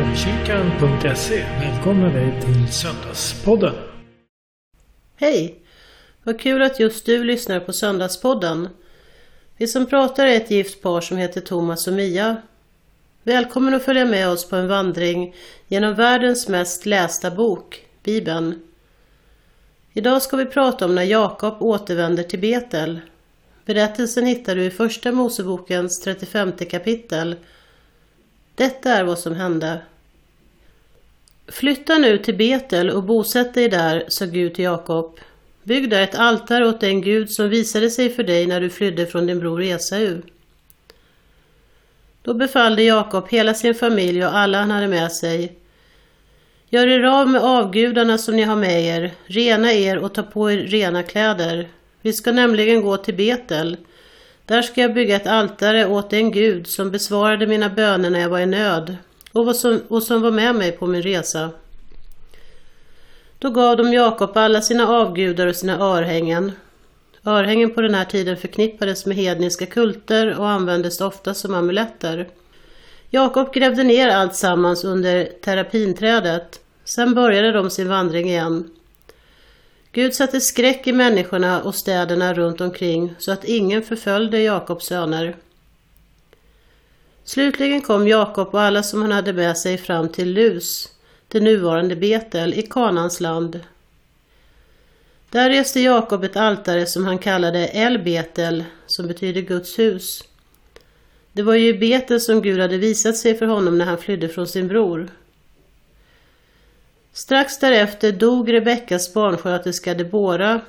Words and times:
Pingstkyrkan.se 0.00 1.44
välkomnar 1.60 2.14
dig 2.14 2.40
till 2.40 2.72
Söndagspodden. 2.72 3.74
Hej! 5.16 5.62
Vad 6.22 6.40
kul 6.40 6.62
att 6.62 6.80
just 6.80 7.06
du 7.06 7.24
lyssnar 7.24 7.60
på 7.60 7.72
Söndagspodden. 7.72 8.68
Vi 9.56 9.66
som 9.66 9.86
pratar 9.86 10.26
är 10.26 10.36
ett 10.36 10.50
gift 10.50 10.82
par 10.82 11.00
som 11.00 11.16
heter 11.16 11.40
Thomas 11.40 11.86
och 11.86 11.92
Mia. 11.92 12.36
Välkommen 13.22 13.74
att 13.74 13.84
följa 13.84 14.04
med 14.04 14.28
oss 14.28 14.48
på 14.48 14.56
en 14.56 14.68
vandring 14.68 15.34
genom 15.68 15.94
världens 15.94 16.48
mest 16.48 16.86
lästa 16.86 17.30
bok, 17.30 17.86
Bibeln. 18.02 18.62
Idag 19.92 20.22
ska 20.22 20.36
vi 20.36 20.46
prata 20.46 20.84
om 20.84 20.94
när 20.94 21.02
Jakob 21.02 21.56
återvänder 21.60 22.22
till 22.22 22.40
Betel. 22.40 23.00
Berättelsen 23.64 24.26
hittar 24.26 24.56
du 24.56 24.64
i 24.64 24.70
Första 24.70 25.12
Mosebokens 25.12 26.00
35 26.00 26.52
kapitel. 26.52 27.36
Detta 28.54 28.90
är 28.92 29.04
vad 29.04 29.18
som 29.18 29.34
hände. 29.34 29.80
Flytta 31.50 31.98
nu 31.98 32.18
till 32.18 32.36
Betel 32.36 32.90
och 32.90 33.02
bosätt 33.02 33.54
dig 33.54 33.68
där, 33.68 34.04
sa 34.08 34.24
Gud 34.24 34.54
till 34.54 34.64
Jakob. 34.64 35.20
Bygg 35.62 35.90
där 35.90 36.02
ett 36.02 36.14
altare 36.14 36.68
åt 36.68 36.80
den 36.80 37.00
Gud 37.00 37.30
som 37.30 37.48
visade 37.48 37.90
sig 37.90 38.10
för 38.10 38.22
dig 38.22 38.46
när 38.46 38.60
du 38.60 38.70
flydde 38.70 39.06
från 39.06 39.26
din 39.26 39.40
bror 39.40 39.62
Esau. 39.62 40.22
Då 42.22 42.34
befallde 42.34 42.82
Jakob 42.82 43.28
hela 43.28 43.54
sin 43.54 43.74
familj 43.74 44.24
och 44.24 44.36
alla 44.36 44.58
han 44.58 44.70
hade 44.70 44.88
med 44.88 45.12
sig. 45.12 45.58
Gör 46.68 46.86
er 46.86 47.02
av 47.02 47.28
med 47.28 47.42
avgudarna 47.42 48.18
som 48.18 48.36
ni 48.36 48.42
har 48.42 48.56
med 48.56 48.84
er, 48.84 49.10
rena 49.26 49.72
er 49.72 49.98
och 49.98 50.14
ta 50.14 50.22
på 50.22 50.50
er 50.50 50.58
rena 50.58 51.02
kläder. 51.02 51.68
Vi 52.02 52.12
ska 52.12 52.32
nämligen 52.32 52.82
gå 52.82 52.96
till 52.96 53.14
Betel. 53.14 53.76
Där 54.46 54.62
ska 54.62 54.80
jag 54.80 54.94
bygga 54.94 55.16
ett 55.16 55.26
altare 55.26 55.86
åt 55.86 56.10
den 56.10 56.32
Gud 56.32 56.66
som 56.66 56.90
besvarade 56.90 57.46
mina 57.46 57.68
böner 57.68 58.10
när 58.10 58.20
jag 58.20 58.28
var 58.28 58.40
i 58.40 58.46
nöd 58.46 58.96
och 59.32 59.56
som, 59.56 59.80
och 59.88 60.02
som 60.02 60.22
var 60.22 60.30
med 60.30 60.54
mig 60.54 60.72
på 60.72 60.86
min 60.86 61.02
resa. 61.02 61.50
Då 63.38 63.50
gav 63.50 63.76
de 63.76 63.92
Jakob 63.92 64.36
alla 64.36 64.60
sina 64.60 64.88
avgudar 64.88 65.46
och 65.46 65.56
sina 65.56 65.78
örhängen. 65.78 66.52
Örhängen 67.24 67.74
på 67.74 67.80
den 67.80 67.94
här 67.94 68.04
tiden 68.04 68.36
förknippades 68.36 69.06
med 69.06 69.16
hedniska 69.16 69.66
kulter 69.66 70.38
och 70.38 70.48
användes 70.48 71.00
ofta 71.00 71.34
som 71.34 71.54
amuletter. 71.54 72.28
Jakob 73.10 73.52
grävde 73.52 73.82
ner 73.82 74.08
allt 74.08 74.34
sammans 74.34 74.84
under 74.84 75.24
terapinträdet. 75.24 76.60
Sen 76.84 77.14
började 77.14 77.52
de 77.52 77.70
sin 77.70 77.88
vandring 77.88 78.28
igen. 78.28 78.70
Gud 79.92 80.14
satte 80.14 80.40
skräck 80.40 80.86
i 80.86 80.92
människorna 80.92 81.62
och 81.62 81.74
städerna 81.74 82.34
runt 82.34 82.60
omkring 82.60 83.14
så 83.18 83.32
att 83.32 83.44
ingen 83.44 83.82
förföljde 83.82 84.42
Jakobs 84.42 84.86
söner. 84.86 85.36
Slutligen 87.30 87.82
kom 87.82 88.08
Jakob 88.08 88.48
och 88.54 88.60
alla 88.60 88.82
som 88.82 89.02
han 89.02 89.12
hade 89.12 89.32
med 89.32 89.58
sig 89.58 89.78
fram 89.78 90.08
till 90.08 90.32
Lus, 90.32 90.88
det 91.28 91.40
nuvarande 91.40 91.96
Betel, 91.96 92.54
i 92.54 92.62
Kanans 92.62 93.20
land. 93.20 93.60
Där 95.30 95.50
reste 95.50 95.80
Jakob 95.80 96.24
ett 96.24 96.36
altare 96.36 96.86
som 96.86 97.04
han 97.04 97.18
kallade 97.18 97.70
El 97.72 97.98
Betel, 97.98 98.64
som 98.86 99.06
betyder 99.06 99.40
Guds 99.40 99.78
hus. 99.78 100.24
Det 101.32 101.42
var 101.42 101.54
ju 101.54 101.68
i 101.68 101.78
Betel 101.78 102.20
som 102.20 102.42
Gud 102.42 102.60
hade 102.60 102.78
visat 102.78 103.16
sig 103.16 103.34
för 103.34 103.46
honom 103.46 103.78
när 103.78 103.84
han 103.84 103.98
flydde 103.98 104.28
från 104.28 104.46
sin 104.46 104.68
bror. 104.68 105.08
Strax 107.12 107.58
därefter 107.58 108.12
dog 108.12 108.52
Rebeckas 108.52 109.14
barnsköterska 109.14 109.94
Debora 109.94 110.60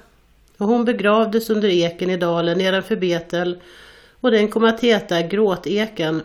och 0.58 0.68
hon 0.68 0.86
begravdes 0.86 1.50
under 1.50 1.70
eken 1.70 2.10
i 2.10 2.18
dalen 2.18 2.58
nedanför 2.58 2.96
Betel 2.96 3.62
och 4.20 4.32
den 4.32 4.48
kom 4.48 4.64
att 4.64 4.80
heta 4.80 5.22
Gråteken. 5.22 6.22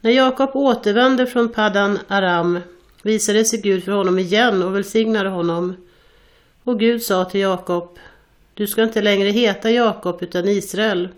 När 0.00 0.10
Jakob 0.10 0.50
återvände 0.54 1.26
från 1.26 1.48
Paddan 1.48 1.98
Aram 2.08 2.60
visade 3.02 3.44
sig 3.44 3.60
Gud 3.60 3.84
för 3.84 3.92
honom 3.92 4.18
igen 4.18 4.62
och 4.62 4.74
välsignade 4.74 5.28
honom. 5.28 5.76
Och 6.64 6.80
Gud 6.80 7.02
sa 7.02 7.24
till 7.24 7.40
Jakob, 7.40 7.98
du 8.54 8.66
ska 8.66 8.82
inte 8.82 9.02
längre 9.02 9.28
heta 9.28 9.70
Jakob 9.70 10.22
utan 10.22 10.48
Israel. 10.48 11.08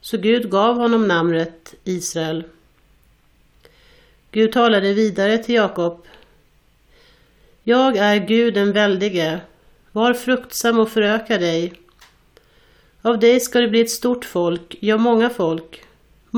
Så 0.00 0.18
Gud 0.18 0.50
gav 0.50 0.76
honom 0.76 1.08
namnet 1.08 1.74
Israel. 1.84 2.44
Gud 4.30 4.52
talade 4.52 4.92
vidare 4.92 5.38
till 5.38 5.54
Jakob. 5.54 6.06
Jag 7.62 7.96
är 7.96 8.16
Gud 8.16 8.54
den 8.54 8.72
väldige. 8.72 9.40
Var 9.92 10.14
fruktsam 10.14 10.78
och 10.78 10.88
föröka 10.90 11.38
dig. 11.38 11.72
Av 13.02 13.18
dig 13.18 13.40
ska 13.40 13.60
det 13.60 13.68
bli 13.68 13.80
ett 13.80 13.90
stort 13.90 14.24
folk, 14.24 14.76
ja 14.80 14.96
många 14.96 15.30
folk. 15.30 15.84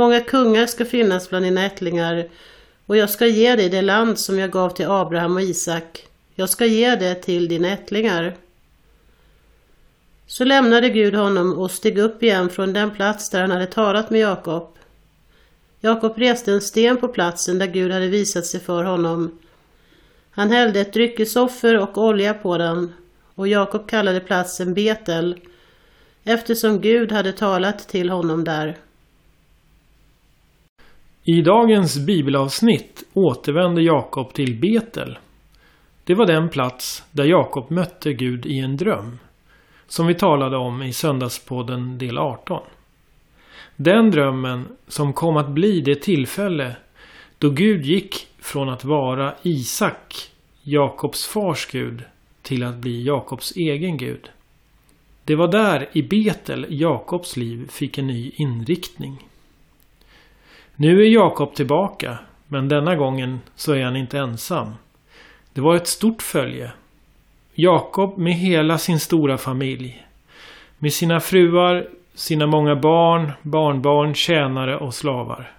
Många 0.00 0.20
kungar 0.20 0.66
ska 0.66 0.84
finnas 0.84 1.30
bland 1.30 1.44
dina 1.44 1.66
ättlingar 1.66 2.28
och 2.86 2.96
jag 2.96 3.10
ska 3.10 3.26
ge 3.26 3.56
dig 3.56 3.68
det 3.68 3.82
land 3.82 4.18
som 4.18 4.38
jag 4.38 4.50
gav 4.50 4.70
till 4.70 4.86
Abraham 4.86 5.36
och 5.36 5.42
Isak. 5.42 6.06
Jag 6.34 6.48
ska 6.48 6.66
ge 6.66 6.96
det 6.96 7.14
till 7.14 7.48
dina 7.48 7.68
ättlingar. 7.68 8.36
Så 10.26 10.44
lämnade 10.44 10.88
Gud 10.88 11.14
honom 11.14 11.58
och 11.58 11.70
steg 11.70 11.98
upp 11.98 12.22
igen 12.22 12.48
från 12.48 12.72
den 12.72 12.90
plats 12.90 13.30
där 13.30 13.40
han 13.40 13.50
hade 13.50 13.66
talat 13.66 14.10
med 14.10 14.20
Jakob. 14.20 14.78
Jakob 15.80 16.18
reste 16.18 16.52
en 16.52 16.60
sten 16.60 16.96
på 16.96 17.08
platsen 17.08 17.58
där 17.58 17.66
Gud 17.66 17.92
hade 17.92 18.08
visat 18.08 18.46
sig 18.46 18.60
för 18.60 18.84
honom. 18.84 19.38
Han 20.30 20.50
hällde 20.50 20.80
ett 20.80 20.92
dryckesoffer 20.92 21.78
och 21.78 21.98
olja 21.98 22.34
på 22.34 22.58
den 22.58 22.92
och 23.34 23.48
Jakob 23.48 23.88
kallade 23.88 24.20
platsen 24.20 24.74
Betel 24.74 25.40
eftersom 26.24 26.80
Gud 26.80 27.12
hade 27.12 27.32
talat 27.32 27.88
till 27.88 28.10
honom 28.10 28.44
där. 28.44 28.76
I 31.24 31.42
dagens 31.42 31.98
bibelavsnitt 31.98 33.04
återvänder 33.12 33.82
Jakob 33.82 34.32
till 34.32 34.60
Betel. 34.60 35.18
Det 36.04 36.14
var 36.14 36.26
den 36.26 36.48
plats 36.48 37.04
där 37.10 37.24
Jakob 37.24 37.70
mötte 37.70 38.12
Gud 38.12 38.46
i 38.46 38.58
en 38.58 38.76
dröm. 38.76 39.18
Som 39.86 40.06
vi 40.06 40.14
talade 40.14 40.56
om 40.56 40.82
i 40.82 40.92
Söndagspodden 40.92 41.98
del 41.98 42.18
18. 42.18 42.62
Den 43.76 44.10
drömmen 44.10 44.68
som 44.88 45.12
kom 45.12 45.36
att 45.36 45.50
bli 45.50 45.80
det 45.80 46.02
tillfälle 46.02 46.76
då 47.38 47.50
Gud 47.50 47.86
gick 47.86 48.26
från 48.38 48.68
att 48.68 48.84
vara 48.84 49.34
Isak, 49.42 50.14
Jakobs 50.62 51.26
fars 51.26 51.66
Gud, 51.72 52.02
till 52.42 52.64
att 52.64 52.76
bli 52.76 53.02
Jakobs 53.02 53.52
egen 53.56 53.96
Gud. 53.96 54.30
Det 55.24 55.34
var 55.34 55.48
där 55.48 55.88
i 55.92 56.02
Betel 56.02 56.66
Jakobs 56.68 57.36
liv 57.36 57.68
fick 57.70 57.98
en 57.98 58.06
ny 58.06 58.32
inriktning. 58.34 59.29
Nu 60.82 61.00
är 61.00 61.08
Jakob 61.08 61.54
tillbaka, 61.54 62.18
men 62.48 62.68
denna 62.68 62.96
gången 62.96 63.40
så 63.54 63.72
är 63.72 63.84
han 63.84 63.96
inte 63.96 64.18
ensam. 64.18 64.74
Det 65.52 65.60
var 65.60 65.76
ett 65.76 65.86
stort 65.86 66.22
följe. 66.22 66.72
Jakob 67.54 68.18
med 68.18 68.32
hela 68.32 68.78
sin 68.78 69.00
stora 69.00 69.38
familj. 69.38 70.06
Med 70.78 70.92
sina 70.92 71.20
fruar, 71.20 71.88
sina 72.14 72.46
många 72.46 72.76
barn, 72.76 73.32
barnbarn, 73.42 74.14
tjänare 74.14 74.76
och 74.76 74.94
slavar. 74.94 75.52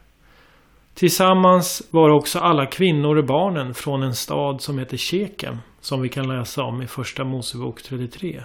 Tillsammans 0.93 1.81
var 1.89 2.09
också 2.09 2.39
alla 2.39 2.65
kvinnor 2.65 3.17
och 3.17 3.25
barnen 3.25 3.73
från 3.73 4.03
en 4.03 4.15
stad 4.15 4.61
som 4.61 4.79
heter 4.79 4.97
Shekem, 4.97 5.57
som 5.81 6.01
vi 6.01 6.09
kan 6.09 6.27
läsa 6.27 6.63
om 6.63 6.81
i 6.81 6.87
Första 6.87 7.23
Mosebok 7.23 7.81
33. 7.81 8.43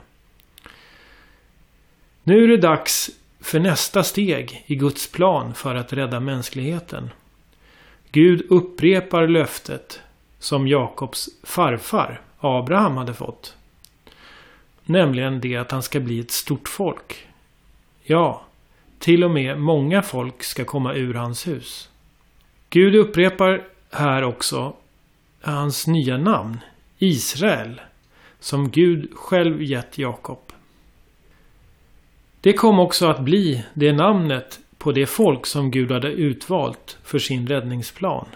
Nu 2.23 2.45
är 2.45 2.49
det 2.49 2.57
dags 2.57 3.11
för 3.41 3.61
nästa 3.61 4.03
steg 4.03 4.65
i 4.67 4.75
Guds 4.75 5.13
plan 5.13 5.55
för 5.55 5.75
att 5.75 5.93
rädda 5.93 6.21
mänskligheten. 6.21 7.11
Gud 8.11 8.47
upprepar 8.51 9.27
löftet 9.27 10.01
som 10.39 10.69
Jakobs 10.69 11.29
farfar 11.43 12.21
Abraham 12.39 12.97
hade 12.97 13.15
fått. 13.15 13.57
Nämligen 14.85 15.41
det 15.41 15.57
att 15.57 15.71
han 15.71 15.83
ska 15.83 16.01
bli 16.01 16.21
ett 16.21 16.31
stort 16.31 16.69
folk. 16.69 17.27
Ja, 18.03 18.43
till 18.99 19.25
och 19.25 19.31
med 19.31 19.61
många 19.61 20.03
folk 20.03 20.43
ska 20.43 20.65
komma 20.65 20.95
ur 20.95 21.15
hans 21.15 21.47
hus. 21.47 21.91
Gud 22.71 22.95
upprepar 22.95 23.63
här 23.91 24.23
också 24.23 24.77
hans 25.41 25.87
nya 25.87 26.19
namn, 26.19 26.61
Israel, 26.99 27.81
som 28.41 28.71
Gud 28.71 29.11
själv 29.15 29.63
gett 29.63 29.99
Jakob. 29.99 30.46
Det 32.47 32.53
kom 32.53 32.79
också 32.79 33.07
att 33.07 33.21
bli 33.21 33.65
det 33.75 33.93
namnet 33.93 34.61
på 34.79 34.93
det 34.93 35.07
folk 35.07 35.47
som 35.47 35.71
Gud 35.71 35.91
hade 35.93 36.09
utvalt 36.09 36.99
för 37.03 37.19
sin 37.19 37.47
räddningsplan 37.47 38.27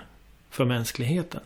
för 0.51 0.65
mänskligheten. 0.65 1.41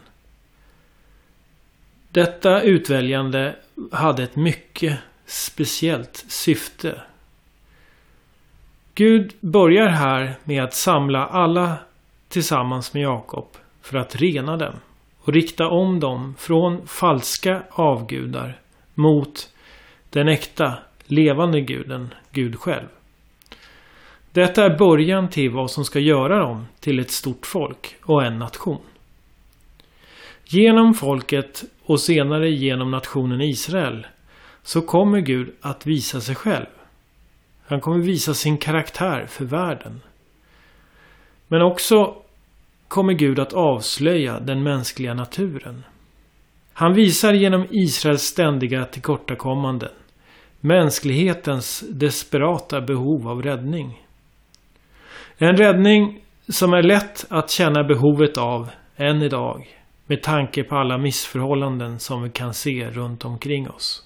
Detta 2.10 2.62
utväljande 2.62 3.56
hade 3.92 4.22
ett 4.22 4.36
mycket 4.36 4.98
speciellt 5.26 6.24
syfte. 6.28 7.00
Gud 8.94 9.32
börjar 9.40 9.88
här 9.88 10.34
med 10.44 10.64
att 10.64 10.74
samla 10.74 11.26
alla 11.26 11.76
tillsammans 12.28 12.94
med 12.94 13.02
Jakob 13.02 13.48
för 13.82 13.98
att 13.98 14.16
rena 14.16 14.56
dem 14.56 14.74
och 15.18 15.32
rikta 15.32 15.68
om 15.68 16.00
dem 16.00 16.34
från 16.38 16.86
falska 16.86 17.62
avgudar 17.70 18.60
mot 18.94 19.50
den 20.10 20.28
äkta 20.28 20.78
levande 21.06 21.60
guden, 21.60 22.14
Gud 22.32 22.56
själv. 22.56 22.88
Detta 24.32 24.64
är 24.64 24.78
början 24.78 25.28
till 25.28 25.50
vad 25.50 25.70
som 25.70 25.84
ska 25.84 25.98
göra 25.98 26.38
dem 26.38 26.66
till 26.80 26.98
ett 26.98 27.10
stort 27.10 27.46
folk 27.46 27.96
och 28.02 28.24
en 28.24 28.38
nation. 28.38 28.80
Genom 30.44 30.94
folket 30.94 31.64
och 31.82 32.00
senare 32.00 32.50
genom 32.50 32.90
nationen 32.90 33.40
Israel 33.40 34.06
så 34.62 34.82
kommer 34.82 35.20
Gud 35.20 35.54
att 35.60 35.86
visa 35.86 36.20
sig 36.20 36.34
själv. 36.34 36.66
Han 37.66 37.80
kommer 37.80 37.98
visa 37.98 38.34
sin 38.34 38.58
karaktär 38.58 39.26
för 39.26 39.44
världen. 39.44 40.00
Men 41.48 41.62
också 41.62 42.14
kommer 42.88 43.12
Gud 43.12 43.38
att 43.38 43.52
avslöja 43.52 44.40
den 44.40 44.62
mänskliga 44.62 45.14
naturen. 45.14 45.84
Han 46.72 46.94
visar 46.94 47.32
genom 47.32 47.66
Israels 47.70 48.22
ständiga 48.22 48.84
tillkortakommanden 48.84 49.90
mänsklighetens 50.64 51.84
desperata 51.90 52.80
behov 52.80 53.28
av 53.28 53.42
räddning. 53.42 54.06
En 55.38 55.56
räddning 55.56 56.20
som 56.48 56.72
är 56.72 56.82
lätt 56.82 57.26
att 57.28 57.50
känna 57.50 57.84
behovet 57.84 58.38
av 58.38 58.70
än 58.96 59.22
idag 59.22 59.66
med 60.06 60.22
tanke 60.22 60.64
på 60.64 60.76
alla 60.76 60.98
missförhållanden 60.98 61.98
som 61.98 62.22
vi 62.22 62.30
kan 62.30 62.54
se 62.54 62.90
runt 62.90 63.24
omkring 63.24 63.70
oss. 63.70 64.02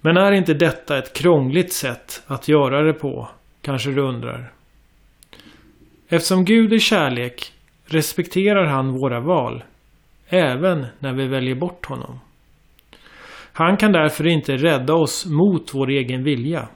Men 0.00 0.16
är 0.16 0.32
inte 0.32 0.54
detta 0.54 0.98
ett 0.98 1.16
krångligt 1.16 1.72
sätt 1.72 2.22
att 2.26 2.48
göra 2.48 2.82
det 2.82 2.94
på, 2.94 3.28
kanske 3.62 3.90
du 3.90 4.02
undrar? 4.02 4.52
Eftersom 6.08 6.44
Gud 6.44 6.72
är 6.72 6.78
kärlek 6.78 7.52
respekterar 7.86 8.66
han 8.66 8.92
våra 8.92 9.20
val, 9.20 9.64
även 10.28 10.86
när 10.98 11.12
vi 11.12 11.28
väljer 11.28 11.54
bort 11.54 11.86
honom. 11.86 12.20
Han 13.58 13.76
kan 13.76 13.92
därför 13.92 14.26
inte 14.26 14.56
rädda 14.56 14.94
oss 14.94 15.26
mot 15.26 15.74
vår 15.74 15.90
egen 15.90 16.24
vilja. 16.24 16.68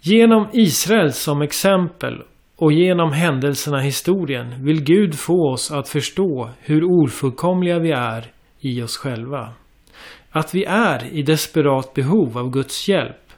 Genom 0.00 0.48
Israel 0.52 1.12
som 1.12 1.42
exempel 1.42 2.22
och 2.56 2.72
genom 2.72 3.12
händelserna 3.12 3.82
i 3.82 3.84
historien 3.84 4.64
vill 4.64 4.84
Gud 4.84 5.14
få 5.14 5.52
oss 5.52 5.72
att 5.72 5.88
förstå 5.88 6.50
hur 6.60 6.84
ofullkomliga 6.84 7.78
vi 7.78 7.90
är 7.90 8.24
i 8.60 8.82
oss 8.82 8.96
själva. 8.96 9.52
Att 10.30 10.54
vi 10.54 10.64
är 10.64 11.14
i 11.14 11.22
desperat 11.22 11.94
behov 11.94 12.38
av 12.38 12.50
Guds 12.50 12.88
hjälp. 12.88 13.30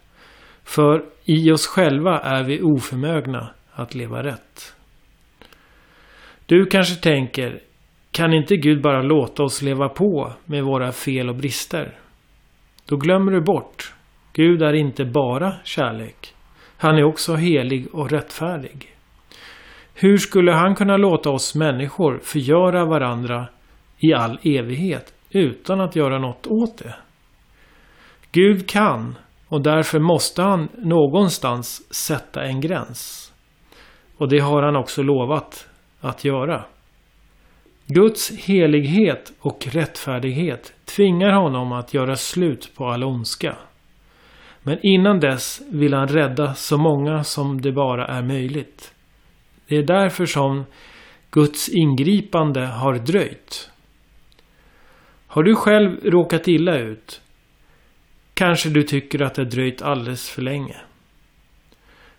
För 0.64 1.04
i 1.24 1.52
oss 1.52 1.66
själva 1.66 2.18
är 2.18 2.44
vi 2.44 2.62
oförmögna 2.62 3.50
att 3.72 3.94
leva 3.94 4.22
rätt. 4.22 4.74
Du 6.46 6.66
kanske 6.66 7.02
tänker, 7.02 7.60
kan 8.10 8.34
inte 8.34 8.56
Gud 8.56 8.82
bara 8.82 9.02
låta 9.02 9.42
oss 9.42 9.62
leva 9.62 9.88
på 9.88 10.32
med 10.44 10.64
våra 10.64 10.92
fel 10.92 11.28
och 11.28 11.36
brister? 11.36 12.05
Då 12.88 12.96
glömmer 12.96 13.32
du 13.32 13.40
bort, 13.40 13.94
Gud 14.32 14.62
är 14.62 14.72
inte 14.72 15.04
bara 15.04 15.52
kärlek. 15.64 16.34
Han 16.76 16.98
är 16.98 17.04
också 17.04 17.34
helig 17.34 17.94
och 17.94 18.10
rättfärdig. 18.10 18.96
Hur 19.94 20.16
skulle 20.16 20.52
han 20.52 20.74
kunna 20.74 20.96
låta 20.96 21.30
oss 21.30 21.54
människor 21.54 22.18
förgöra 22.22 22.84
varandra 22.84 23.48
i 23.98 24.14
all 24.14 24.38
evighet 24.42 25.14
utan 25.30 25.80
att 25.80 25.96
göra 25.96 26.18
något 26.18 26.46
åt 26.46 26.78
det? 26.78 26.94
Gud 28.32 28.68
kan 28.68 29.18
och 29.48 29.62
därför 29.62 29.98
måste 29.98 30.42
han 30.42 30.68
någonstans 30.74 31.94
sätta 31.94 32.42
en 32.42 32.60
gräns. 32.60 33.32
Och 34.16 34.28
det 34.28 34.38
har 34.38 34.62
han 34.62 34.76
också 34.76 35.02
lovat 35.02 35.68
att 36.00 36.24
göra. 36.24 36.64
Guds 37.88 38.30
helighet 38.30 39.32
och 39.40 39.66
rättfärdighet 39.70 40.72
tvingar 40.84 41.32
honom 41.32 41.72
att 41.72 41.94
göra 41.94 42.16
slut 42.16 42.72
på 42.76 42.86
all 42.86 43.04
ondska. 43.04 43.56
Men 44.62 44.78
innan 44.82 45.20
dess 45.20 45.62
vill 45.70 45.94
han 45.94 46.08
rädda 46.08 46.54
så 46.54 46.78
många 46.78 47.24
som 47.24 47.60
det 47.60 47.72
bara 47.72 48.06
är 48.06 48.22
möjligt. 48.22 48.94
Det 49.68 49.76
är 49.76 49.82
därför 49.82 50.26
som 50.26 50.64
Guds 51.30 51.68
ingripande 51.68 52.66
har 52.66 52.94
dröjt. 52.94 53.70
Har 55.26 55.42
du 55.42 55.56
själv 55.56 55.96
råkat 56.04 56.48
illa 56.48 56.78
ut? 56.78 57.20
Kanske 58.34 58.68
du 58.68 58.82
tycker 58.82 59.22
att 59.22 59.34
det 59.34 59.44
dröjt 59.44 59.82
alldeles 59.82 60.30
för 60.30 60.42
länge. 60.42 60.76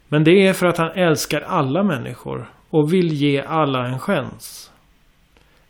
Men 0.08 0.24
det 0.24 0.48
är 0.48 0.54
för 0.54 0.68
att 0.68 0.78
han 0.78 0.92
älskar 0.92 1.42
alla 1.42 1.84
människor 1.84 2.52
och 2.70 2.94
vill 2.94 3.14
ge 3.14 3.42
alla 3.42 3.88
en 3.88 4.00
chans. 4.00 4.72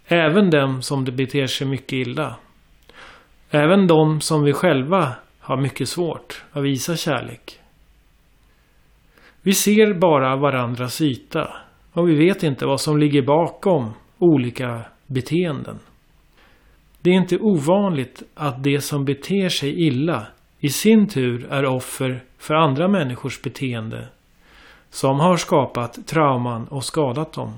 Även 0.07 0.49
dem 0.49 0.81
som 0.81 1.05
det 1.05 1.11
beter 1.11 1.45
sig 1.45 1.67
mycket 1.67 1.93
illa. 1.93 2.35
Även 3.49 3.87
de 3.87 4.21
som 4.21 4.43
vi 4.43 4.53
själva 4.53 5.15
har 5.39 5.57
mycket 5.61 5.89
svårt 5.89 6.43
att 6.51 6.63
visa 6.63 6.95
kärlek. 6.95 7.59
Vi 9.41 9.53
ser 9.53 9.93
bara 9.93 10.35
varandras 10.35 11.01
yta 11.01 11.53
och 11.93 12.09
vi 12.09 12.15
vet 12.15 12.43
inte 12.43 12.65
vad 12.65 12.81
som 12.81 12.97
ligger 12.97 13.21
bakom 13.21 13.93
olika 14.17 14.85
beteenden. 15.07 15.79
Det 17.01 17.09
är 17.09 17.13
inte 17.13 17.37
ovanligt 17.37 18.23
att 18.35 18.63
de 18.63 18.79
som 18.79 19.05
beter 19.05 19.49
sig 19.49 19.87
illa 19.87 20.27
i 20.59 20.69
sin 20.69 21.07
tur 21.07 21.47
är 21.51 21.65
offer 21.65 22.23
för 22.37 22.53
andra 22.53 22.87
människors 22.87 23.41
beteende 23.41 24.07
som 24.89 25.19
har 25.19 25.37
skapat 25.37 26.07
trauman 26.07 26.67
och 26.67 26.83
skadat 26.83 27.33
dem. 27.33 27.53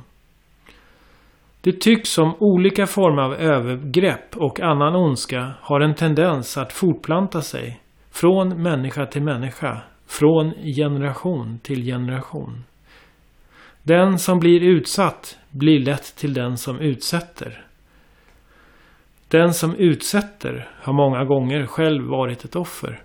Det 1.62 1.82
tycks 1.82 2.10
som 2.10 2.36
olika 2.40 2.88
former 2.88 3.22
av 3.22 3.34
övergrepp 3.34 4.38
och 4.38 4.60
annan 4.60 4.96
ondska 4.96 5.54
har 5.62 5.80
en 5.80 5.96
tendens 5.96 6.58
att 6.58 6.74
fortplanta 6.74 7.42
sig 7.42 7.82
från 8.12 8.64
människa 8.64 9.06
till 9.06 9.24
människa, 9.24 9.82
från 10.08 10.54
generation 10.76 11.60
till 11.64 11.84
generation. 11.84 12.64
Den 13.84 14.20
som 14.20 14.40
blir 14.40 14.64
utsatt 14.64 15.38
blir 15.52 15.80
lätt 15.80 16.16
till 16.16 16.34
den 16.34 16.58
som 16.58 16.80
utsätter. 16.80 17.66
Den 19.28 19.54
som 19.54 19.76
utsätter 19.76 20.70
har 20.82 20.94
många 20.94 21.26
gånger 21.26 21.66
själv 21.66 22.04
varit 22.04 22.46
ett 22.46 22.56
offer. 22.56 23.02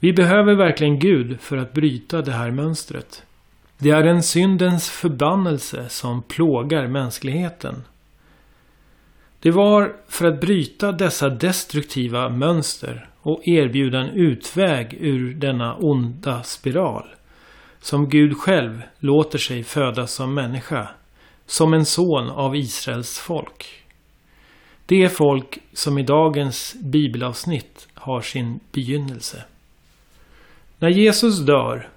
Vi 0.00 0.12
behöver 0.12 0.54
verkligen 0.54 0.98
Gud 0.98 1.40
för 1.40 1.56
att 1.56 1.72
bryta 1.72 2.22
det 2.22 2.32
här 2.32 2.50
mönstret. 2.50 3.24
Det 3.82 3.90
är 3.90 4.04
en 4.04 4.22
syndens 4.22 4.90
förbannelse 4.90 5.88
som 5.88 6.22
plågar 6.22 6.86
mänskligheten. 6.86 7.82
Det 9.40 9.50
var 9.50 9.96
för 10.08 10.26
att 10.26 10.40
bryta 10.40 10.92
dessa 10.92 11.28
destruktiva 11.28 12.28
mönster 12.28 13.08
och 13.20 13.48
erbjuda 13.48 13.98
en 13.98 14.08
utväg 14.08 14.96
ur 15.00 15.34
denna 15.34 15.74
onda 15.74 16.42
spiral 16.42 17.08
som 17.80 18.08
Gud 18.08 18.36
själv 18.36 18.82
låter 18.98 19.38
sig 19.38 19.64
födas 19.64 20.12
som 20.12 20.34
människa, 20.34 20.88
som 21.46 21.74
en 21.74 21.84
son 21.84 22.30
av 22.30 22.56
Israels 22.56 23.18
folk. 23.18 23.82
Det 24.86 25.08
folk 25.08 25.58
som 25.72 25.98
i 25.98 26.02
dagens 26.02 26.76
bibelavsnitt 26.82 27.88
har 27.94 28.20
sin 28.20 28.60
begynnelse. 28.72 29.44
När 30.78 30.88
Jesus 30.88 31.38
dör 31.38 31.88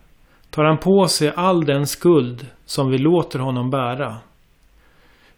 tar 0.56 0.64
han 0.64 0.78
på 0.78 1.08
sig 1.08 1.32
all 1.36 1.66
den 1.66 1.88
skuld 1.88 2.48
som 2.66 2.92
vi 2.92 2.98
låter 2.98 3.40
honom 3.40 3.70
bära. 3.70 4.18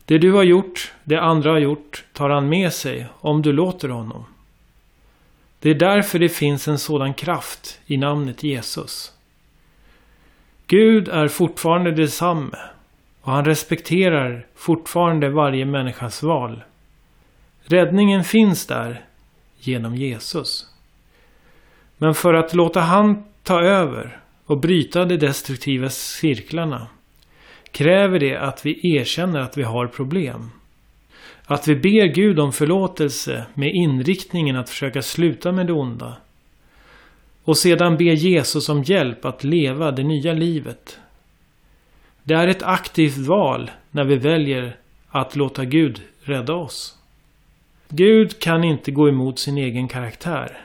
Det 0.06 0.18
du 0.18 0.34
har 0.34 0.44
gjort, 0.44 0.94
det 1.04 1.20
andra 1.22 1.52
har 1.52 1.60
gjort, 1.60 2.04
tar 2.14 2.30
han 2.30 2.50
med 2.50 2.74
sig 2.74 3.08
om 3.20 3.42
du 3.42 3.52
låter 3.52 3.90
honom. 3.90 4.26
Det 5.60 5.70
är 5.70 5.76
därför 5.76 6.20
det 6.20 6.30
finns 6.30 6.68
en 6.68 6.78
sådan 6.78 7.14
kraft 7.14 7.80
i 7.86 7.98
namnet 7.98 8.44
Jesus. 8.44 9.14
Gud 10.68 11.08
är 11.08 11.28
fortfarande 11.28 11.92
detsamme 11.92 12.58
och 13.22 13.32
han 13.32 13.46
respekterar 13.46 14.46
fortfarande 14.56 15.30
varje 15.30 15.66
människas 15.66 16.24
val. 16.24 16.64
Räddningen 17.64 18.24
finns 18.24 18.68
där 18.68 19.06
genom 19.60 19.96
Jesus. 19.96 20.66
Men 21.98 22.14
för 22.14 22.34
att 22.34 22.54
låta 22.54 22.80
han 22.80 23.24
ta 23.44 23.62
över 23.62 24.20
och 24.48 24.60
bryta 24.60 25.06
de 25.06 25.18
destruktiva 25.18 25.90
cirklarna 25.90 26.88
kräver 27.72 28.20
det 28.20 28.38
att 28.38 28.66
vi 28.66 28.96
erkänner 28.98 29.40
att 29.40 29.58
vi 29.58 29.64
har 29.64 29.88
problem. 29.88 30.52
Att 31.46 31.68
vi 31.68 31.76
ber 31.76 32.14
Gud 32.14 32.40
om 32.40 32.54
förlåtelse 32.54 33.46
med 33.54 33.72
inriktningen 33.74 34.56
att 34.56 34.70
försöka 34.70 35.02
sluta 35.02 35.52
med 35.52 35.68
det 35.68 35.74
onda. 35.74 36.18
Och 37.44 37.58
sedan 37.58 37.98
ber 37.98 38.14
Jesus 38.14 38.70
om 38.70 38.84
hjälp 38.84 39.26
att 39.26 39.44
leva 39.44 39.92
det 39.92 40.04
nya 40.04 40.34
livet. 40.34 41.00
Det 42.24 42.34
är 42.34 42.48
ett 42.48 42.64
aktivt 42.64 43.18
val 43.18 43.72
när 43.92 44.04
vi 44.04 44.16
väljer 44.16 44.76
att 45.10 45.36
låta 45.36 45.66
Gud 45.66 46.02
rädda 46.22 46.54
oss. 46.54 46.98
Gud 47.90 48.40
kan 48.40 48.64
inte 48.64 48.92
gå 48.92 49.10
emot 49.10 49.40
sin 49.40 49.58
egen 49.58 49.88
karaktär. 49.88 50.58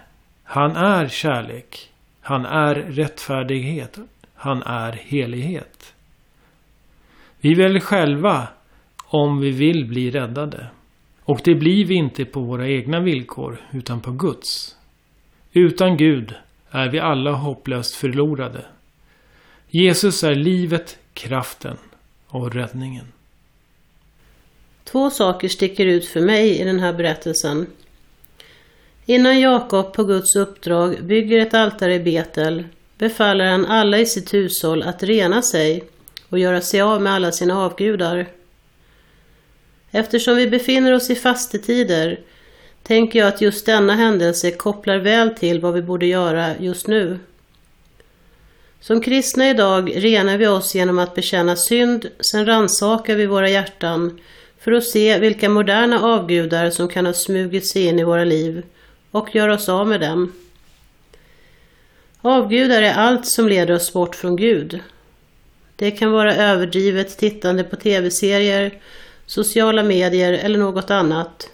Han 0.43 0.77
är 0.77 1.09
kärlek. 1.09 1.92
Han 2.23 2.47
är 2.47 2.75
rättfärdighet. 2.75 3.99
Han 4.35 4.63
är 4.63 4.93
helighet. 4.93 5.95
Vi 7.41 7.55
väljer 7.55 7.81
själva 7.81 8.49
om 9.05 9.41
vi 9.41 9.51
vill 9.51 9.87
bli 9.87 10.11
räddade. 10.11 10.67
Och 11.25 11.41
det 11.45 11.55
blir 11.55 11.85
vi 11.85 11.95
inte 11.95 12.25
på 12.25 12.41
våra 12.41 12.69
egna 12.69 13.01
villkor 13.01 13.61
utan 13.73 14.01
på 14.01 14.11
Guds. 14.11 14.77
Utan 15.53 15.97
Gud 15.97 16.35
är 16.71 16.89
vi 16.89 16.99
alla 16.99 17.33
hopplöst 17.33 17.95
förlorade. 17.95 18.65
Jesus 19.69 20.25
är 20.25 20.35
livet, 20.35 20.99
kraften 21.15 21.77
och 22.29 22.55
räddningen. 22.55 23.07
Två 24.85 25.11
saker 25.11 25.49
sticker 25.49 25.87
ut 25.87 26.07
för 26.07 26.21
mig 26.21 26.61
i 26.61 26.65
den 26.65 26.81
här 26.81 26.93
berättelsen. 26.93 27.67
Innan 29.07 29.41
Jakob 29.41 29.93
på 29.93 30.05
Guds 30.05 30.37
uppdrag 30.37 31.05
bygger 31.05 31.39
ett 31.39 31.55
altare 31.55 31.95
i 31.95 32.01
Betel 32.01 32.65
befaller 32.99 33.45
han 33.45 33.67
alla 33.67 33.99
i 33.99 34.07
sitt 34.07 34.35
hushåll 34.35 34.83
att 34.83 35.03
rena 35.03 35.43
sig 35.43 35.85
och 36.29 36.39
göra 36.39 36.61
sig 36.61 36.81
av 36.81 37.03
med 37.03 37.13
alla 37.13 37.33
sina 37.33 37.59
avgudar. 37.65 38.27
Eftersom 39.91 40.37
vi 40.37 40.47
befinner 40.47 40.93
oss 40.93 41.11
i 41.11 41.15
fastetider 41.15 42.21
tänker 42.83 43.19
jag 43.19 43.29
att 43.29 43.41
just 43.41 43.67
denna 43.67 43.95
händelse 43.95 44.51
kopplar 44.51 44.99
väl 44.99 45.31
till 45.31 45.61
vad 45.61 45.75
vi 45.75 45.83
borde 45.83 46.07
göra 46.07 46.59
just 46.59 46.87
nu. 46.87 47.19
Som 48.81 49.01
kristna 49.01 49.51
idag 49.51 49.93
renar 49.97 50.39
vi 50.39 50.47
oss 50.47 50.75
genom 50.75 50.99
att 50.99 51.15
bekänna 51.15 51.57
synd, 51.57 52.07
sen 52.21 52.47
ransakar 52.47 53.17
vi 53.17 53.27
våra 53.27 53.49
hjärtan 53.49 54.21
för 54.59 54.73
att 54.73 54.85
se 54.85 55.19
vilka 55.19 55.49
moderna 55.49 56.01
avgudar 56.01 56.71
som 56.71 56.89
kan 56.89 57.07
ha 57.07 57.13
smugit 57.13 57.67
sig 57.67 57.87
in 57.87 57.99
i 57.99 58.05
våra 58.05 58.25
liv 58.25 58.63
och 59.13 59.35
göra 59.35 59.55
oss 59.55 59.69
av 59.69 59.89
med 59.89 60.01
dem. 60.01 60.33
Avgudar 62.21 62.83
är 62.83 62.95
allt 62.95 63.27
som 63.27 63.49
leder 63.49 63.75
oss 63.75 63.93
bort 63.93 64.17
från 64.17 64.37
Gud. 64.37 64.81
Det 65.77 65.91
kan 65.91 66.13
vara 66.13 66.37
överdrivet 66.37 67.19
tittande 67.19 67.65
på 67.65 67.77
tv-serier, 67.77 68.81
sociala 69.27 69.83
medier 69.83 70.33
eller 70.33 70.59
något 70.59 70.91
annat. 70.91 71.51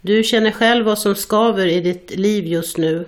Du 0.00 0.22
känner 0.22 0.50
själv 0.50 0.84
vad 0.84 0.98
som 0.98 1.14
skaver 1.14 1.66
i 1.66 1.80
ditt 1.80 2.10
liv 2.10 2.46
just 2.46 2.76
nu. 2.76 3.04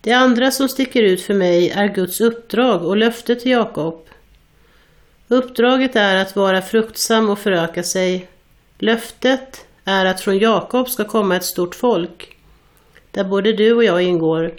Det 0.00 0.12
andra 0.12 0.50
som 0.50 0.68
sticker 0.68 1.02
ut 1.02 1.22
för 1.22 1.34
mig 1.34 1.70
är 1.70 1.88
Guds 1.88 2.20
uppdrag 2.20 2.84
och 2.84 2.96
löfte 2.96 3.34
till 3.34 3.50
Jakob. 3.50 4.08
Uppdraget 5.28 5.96
är 5.96 6.16
att 6.16 6.36
vara 6.36 6.62
fruktsam 6.62 7.30
och 7.30 7.38
föröka 7.38 7.82
sig. 7.82 8.28
Löftet 8.78 9.66
är 9.84 10.04
att 10.04 10.20
från 10.20 10.38
Jakob 10.38 10.88
ska 10.88 11.04
komma 11.04 11.36
ett 11.36 11.44
stort 11.44 11.74
folk, 11.74 12.36
där 13.10 13.24
både 13.24 13.52
du 13.52 13.72
och 13.72 13.84
jag 13.84 14.02
ingår, 14.02 14.54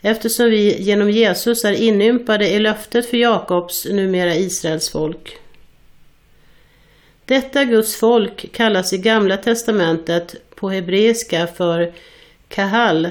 eftersom 0.00 0.46
vi 0.46 0.82
genom 0.82 1.10
Jesus 1.10 1.64
är 1.64 1.72
inympade 1.72 2.48
i 2.48 2.58
löftet 2.58 3.10
för 3.10 3.16
Jakobs, 3.16 3.84
numera 3.84 4.34
Israels 4.34 4.90
folk. 4.90 5.38
Detta 7.24 7.64
Guds 7.64 7.96
folk 7.96 8.52
kallas 8.52 8.92
i 8.92 8.98
Gamla 8.98 9.36
testamentet 9.36 10.34
på 10.54 10.70
hebreiska 10.70 11.46
för 11.46 11.92
kahal, 12.48 13.10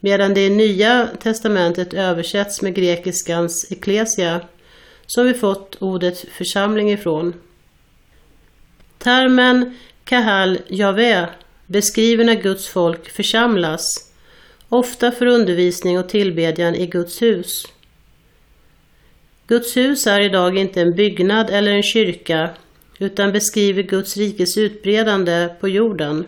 medan 0.00 0.34
det 0.34 0.46
i 0.46 0.50
Nya 0.50 1.08
testamentet 1.20 1.94
översätts 1.94 2.62
med 2.62 2.74
grekiskans 2.74 3.72
eklesia, 3.72 4.40
som 5.06 5.26
vi 5.26 5.34
fått 5.34 5.76
ordet 5.78 6.18
församling 6.18 6.92
ifrån. 6.92 7.34
Termen 8.98 9.78
kahal 10.10 10.58
Javé 10.68 11.26
beskriver 11.66 12.24
när 12.24 12.34
Guds 12.34 12.68
folk 12.68 13.10
församlas, 13.10 13.84
ofta 14.68 15.10
för 15.10 15.26
undervisning 15.26 15.98
och 15.98 16.08
tillbedjan 16.08 16.74
i 16.74 16.86
Guds 16.86 17.22
hus. 17.22 17.66
Guds 19.46 19.76
hus 19.76 20.06
är 20.06 20.20
idag 20.20 20.58
inte 20.58 20.80
en 20.80 20.94
byggnad 20.96 21.50
eller 21.50 21.72
en 21.72 21.82
kyrka, 21.82 22.50
utan 22.98 23.32
beskriver 23.32 23.82
Guds 23.82 24.16
rikes 24.16 24.58
utbredande 24.58 25.48
på 25.60 25.68
jorden. 25.68 26.26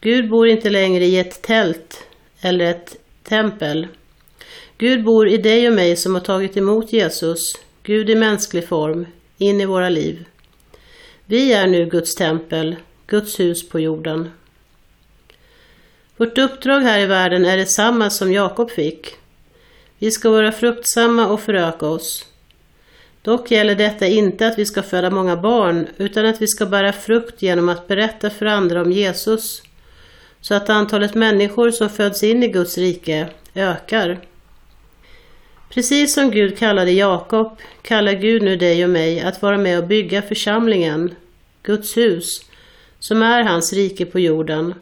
Gud 0.00 0.30
bor 0.30 0.48
inte 0.48 0.70
längre 0.70 1.04
i 1.04 1.18
ett 1.18 1.42
tält 1.42 2.04
eller 2.40 2.64
ett 2.64 2.96
tempel. 3.22 3.86
Gud 4.78 5.04
bor 5.04 5.28
i 5.28 5.36
dig 5.36 5.68
och 5.68 5.74
mig 5.74 5.96
som 5.96 6.14
har 6.14 6.22
tagit 6.22 6.56
emot 6.56 6.92
Jesus, 6.92 7.52
Gud 7.82 8.10
i 8.10 8.14
mänsklig 8.14 8.68
form, 8.68 9.06
in 9.38 9.60
i 9.60 9.66
våra 9.66 9.88
liv. 9.88 10.24
Vi 11.32 11.52
är 11.52 11.66
nu 11.66 11.86
Guds 11.86 12.14
tempel, 12.14 12.76
Guds 13.06 13.40
hus 13.40 13.68
på 13.68 13.80
jorden. 13.80 14.30
Vårt 16.16 16.38
uppdrag 16.38 16.80
här 16.80 16.98
i 16.98 17.06
världen 17.06 17.44
är 17.44 17.56
detsamma 17.56 18.10
som 18.10 18.32
Jakob 18.32 18.70
fick. 18.70 19.14
Vi 19.98 20.10
ska 20.10 20.30
vara 20.30 20.52
fruktsamma 20.52 21.26
och 21.26 21.40
föröka 21.40 21.86
oss. 21.86 22.26
Dock 23.22 23.50
gäller 23.50 23.74
detta 23.74 24.06
inte 24.06 24.46
att 24.46 24.58
vi 24.58 24.66
ska 24.66 24.82
föda 24.82 25.10
många 25.10 25.36
barn, 25.36 25.86
utan 25.96 26.26
att 26.26 26.42
vi 26.42 26.46
ska 26.46 26.66
bära 26.66 26.92
frukt 26.92 27.42
genom 27.42 27.68
att 27.68 27.88
berätta 27.88 28.30
för 28.30 28.46
andra 28.46 28.82
om 28.82 28.92
Jesus, 28.92 29.62
så 30.40 30.54
att 30.54 30.70
antalet 30.70 31.14
människor 31.14 31.70
som 31.70 31.88
föds 31.88 32.22
in 32.22 32.42
i 32.42 32.48
Guds 32.48 32.78
rike 32.78 33.28
ökar. 33.54 34.20
Precis 35.70 36.14
som 36.14 36.30
Gud 36.30 36.58
kallade 36.58 36.90
Jakob 36.90 37.58
kallar 37.82 38.12
Gud 38.12 38.42
nu 38.42 38.56
dig 38.56 38.84
och 38.84 38.90
mig 38.90 39.20
att 39.20 39.42
vara 39.42 39.58
med 39.58 39.78
och 39.78 39.86
bygga 39.86 40.22
församlingen, 40.22 41.14
Guds 41.62 41.96
hus, 41.96 42.44
som 42.98 43.22
är 43.22 43.42
hans 43.42 43.72
rike 43.72 44.06
på 44.06 44.20
jorden. 44.20 44.74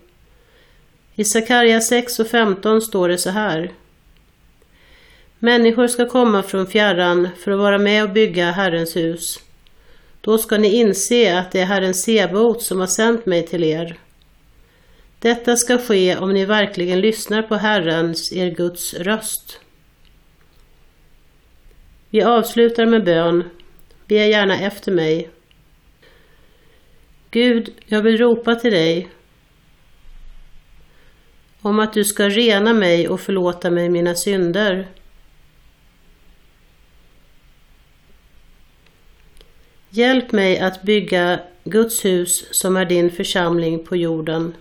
I 1.14 1.25
Sakarja 1.25 1.80
6 1.80 2.20
och 2.20 2.26
15 2.26 2.80
står 2.80 3.08
det 3.08 3.18
så 3.18 3.30
här. 3.30 3.72
Människor 5.38 5.87
ska 5.87 6.08
komma 6.08 6.42
från 6.42 6.66
fjärran 6.66 7.28
för 7.38 7.50
att 7.50 7.58
vara 7.58 7.78
med 7.78 8.04
och 8.04 8.10
bygga 8.10 8.50
Herrens 8.50 8.96
hus. 8.96 9.40
Då 10.20 10.38
ska 10.38 10.58
ni 10.58 10.75
inse 10.75 11.38
att 11.38 11.52
det 11.52 11.60
är 11.60 11.66
Herren 11.66 11.94
Sebot 11.94 12.62
som 12.62 12.80
har 12.80 12.87
sänt 12.87 13.26
mig 13.26 13.46
till 13.46 13.64
er. 13.64 13.99
Detta 15.18 15.56
ska 15.56 15.78
ske 15.78 16.16
om 16.16 16.32
ni 16.32 16.44
verkligen 16.44 17.00
lyssnar 17.00 17.42
på 17.42 17.54
Herrens, 17.54 18.32
er 18.32 18.50
Guds 18.50 18.94
röst. 18.94 19.60
Vi 22.10 22.22
avslutar 22.22 22.87
med 22.87 23.04
bön. 23.04 23.44
Be 24.06 24.14
gärna 24.14 24.58
efter 24.58 24.92
mig. 24.92 25.30
Gud, 27.32 27.75
jag 27.87 28.02
vill 28.02 28.18
ropa 28.18 28.54
till 28.54 28.72
dig 28.72 29.08
om 31.60 31.78
att 31.78 31.92
du 31.92 32.04
ska 32.04 32.28
rena 32.28 32.72
mig 32.75 33.08
och 33.08 33.20
förlåta 33.20 33.70
mig 33.70 33.88
mina 33.88 34.14
synder. 34.14 34.88
Hjälp 39.90 40.32
mig 40.32 40.58
att 40.58 40.82
bygga 40.82 41.40
Guds 41.64 42.04
hus 42.04 42.49
som 42.50 42.76
är 42.76 42.84
din 42.84 43.10
församling 43.10 43.84
på 43.84 43.96
jorden. 43.96 44.54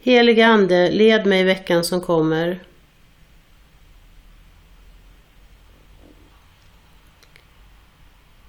Helige 0.00 0.46
Ande, 0.46 0.90
led 0.90 1.26
mig 1.26 1.44
veckan 1.44 1.84
som 1.84 2.00
kommer. 2.00 2.60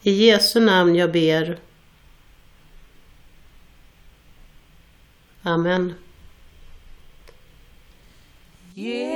I 0.04 0.12
Jesu 0.12 0.60
namn 0.60 0.96
jag 0.96 1.12
ber. 1.12 1.60
Amen. 5.44 5.94
Yeah. 8.76 9.13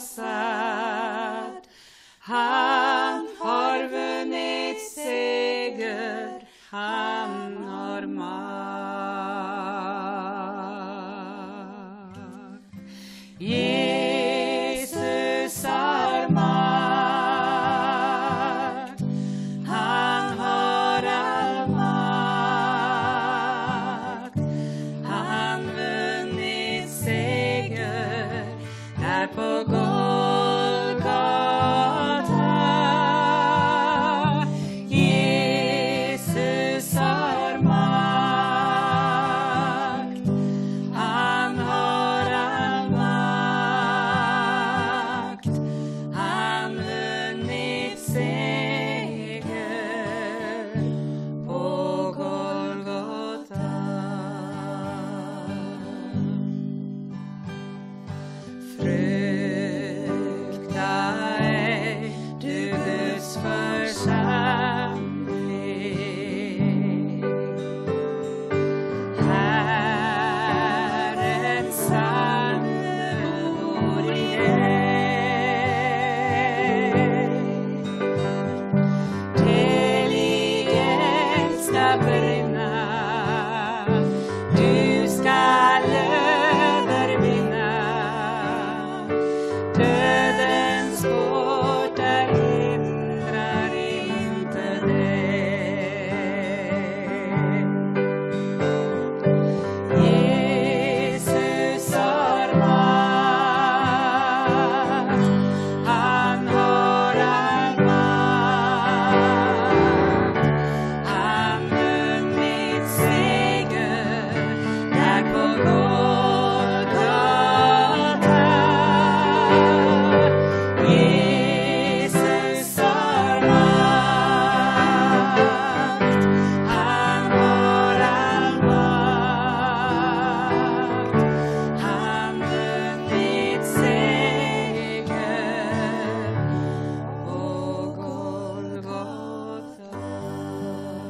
Oss 0.00 0.18